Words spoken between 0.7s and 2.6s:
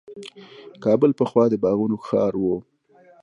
کابل پخوا د باغونو ښار و.